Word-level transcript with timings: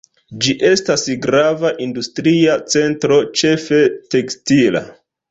Ĝi 0.43 0.53
estas 0.67 1.01
grava 1.25 1.71
industria 1.85 2.55
centro, 2.75 3.19
ĉefe 3.41 3.83
tekstila. 4.15 4.83